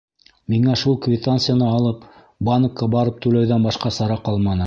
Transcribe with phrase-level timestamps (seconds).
[0.53, 2.07] Миңә шул квитанцияны алып,
[2.51, 4.59] банкка барып түләүҙән башҡа сара ҡалманы.